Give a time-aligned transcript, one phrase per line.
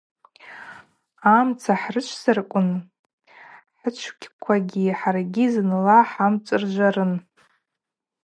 [1.37, 2.69] Амца хӏрычвзарквын,
[3.79, 7.13] хӏычвквагьи хӏаргьи зынла хӏамцӏыржварын.